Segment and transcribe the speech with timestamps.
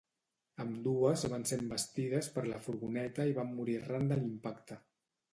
[0.63, 4.79] Ambdues van ser envestides per la furgoneta i van morir arran de l’impacte.